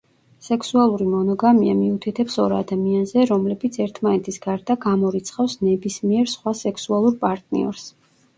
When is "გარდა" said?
4.47-4.77